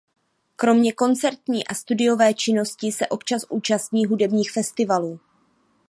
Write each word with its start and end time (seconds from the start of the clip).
Kromě 0.55 0.91
koncertní 0.93 1.67
a 1.67 1.73
studiové 1.73 2.33
činnosti 2.33 2.91
se 2.91 3.07
občas 3.07 3.41
účastní 3.49 4.05
hudebních 4.05 4.51
festivalů. 4.51 5.19